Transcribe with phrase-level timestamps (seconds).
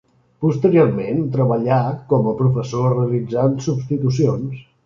[0.45, 1.77] Posteriorment treballà
[2.13, 4.69] com a professor realitzant substitucions.